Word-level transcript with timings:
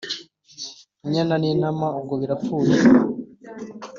inyana 1.05 1.33
n’intama 1.41 1.87
ubwo 1.99 2.13
birapfuye 2.21 2.75